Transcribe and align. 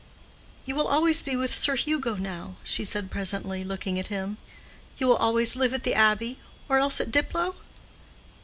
"You 0.65 0.73
will 0.73 0.87
always 0.87 1.21
be 1.21 1.35
with 1.35 1.53
Sir 1.53 1.75
Hugo 1.75 2.15
now!" 2.15 2.55
she 2.63 2.83
said 2.83 3.11
presently, 3.11 3.63
looking 3.63 3.99
at 3.99 4.07
him. 4.07 4.37
"You 4.97 5.05
will 5.07 5.15
always 5.15 5.55
live 5.55 5.75
at 5.75 5.83
the 5.83 5.93
Abbey—or 5.93 6.79
else 6.79 6.99
at 6.99 7.11
Diplow?" 7.11 7.53